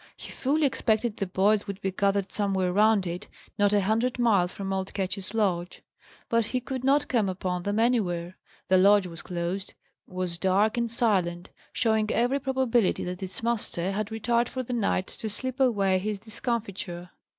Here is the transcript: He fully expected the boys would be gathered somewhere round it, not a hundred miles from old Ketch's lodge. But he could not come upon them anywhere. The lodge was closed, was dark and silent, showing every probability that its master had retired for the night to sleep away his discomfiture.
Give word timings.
He 0.17 0.31
fully 0.31 0.65
expected 0.65 1.15
the 1.15 1.27
boys 1.27 1.67
would 1.67 1.79
be 1.79 1.91
gathered 1.91 2.31
somewhere 2.31 2.73
round 2.73 3.05
it, 3.05 3.27
not 3.59 3.71
a 3.71 3.81
hundred 3.81 4.17
miles 4.17 4.51
from 4.51 4.73
old 4.73 4.95
Ketch's 4.95 5.35
lodge. 5.35 5.83
But 6.27 6.47
he 6.47 6.59
could 6.59 6.83
not 6.83 7.07
come 7.07 7.29
upon 7.29 7.61
them 7.61 7.77
anywhere. 7.77 8.35
The 8.67 8.79
lodge 8.79 9.05
was 9.05 9.21
closed, 9.21 9.75
was 10.07 10.39
dark 10.39 10.75
and 10.75 10.89
silent, 10.89 11.51
showing 11.71 12.09
every 12.09 12.39
probability 12.39 13.03
that 13.03 13.21
its 13.21 13.43
master 13.43 13.91
had 13.91 14.09
retired 14.11 14.49
for 14.49 14.63
the 14.63 14.73
night 14.73 15.05
to 15.05 15.29
sleep 15.29 15.59
away 15.59 15.99
his 15.99 16.17
discomfiture. 16.17 17.11